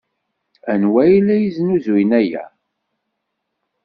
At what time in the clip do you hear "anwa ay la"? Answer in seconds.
0.71-1.35